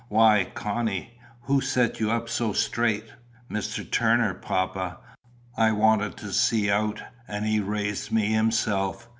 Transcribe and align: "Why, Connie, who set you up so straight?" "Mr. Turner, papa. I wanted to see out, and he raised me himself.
"Why, 0.07 0.47
Connie, 0.55 1.11
who 1.41 1.61
set 1.61 1.99
you 1.99 2.09
up 2.09 2.27
so 2.27 2.53
straight?" 2.53 3.07
"Mr. 3.51 3.87
Turner, 3.87 4.33
papa. 4.33 4.97
I 5.55 5.73
wanted 5.73 6.17
to 6.17 6.33
see 6.33 6.71
out, 6.71 6.99
and 7.27 7.45
he 7.45 7.59
raised 7.59 8.11
me 8.11 8.33
himself. 8.33 9.07